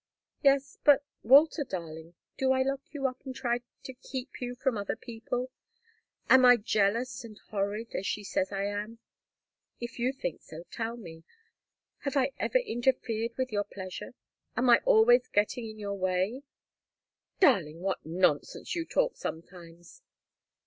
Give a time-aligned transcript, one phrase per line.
[0.41, 4.75] "Yes but, Walter darling do I lock you up and try to keep you from
[4.75, 5.51] other people?
[6.27, 8.97] Am I jealous and horrid, as she says I am?
[9.79, 11.23] If you think so, tell me.
[11.99, 14.15] Have I ever interfered with your pleasure?
[14.57, 16.41] Am I always getting in your way?"
[17.39, 17.81] "Darling!
[17.81, 20.01] What nonsense you talk sometimes!"